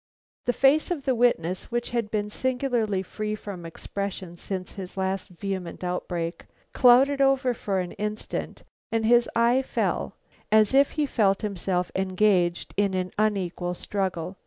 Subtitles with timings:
[0.45, 5.29] The face of the witness, which had been singularly free from expression since his last
[5.29, 10.15] vehement outbreak, clouded over for an instant and his eye fell
[10.51, 14.37] as if he felt himself engaged in an unequal struggle.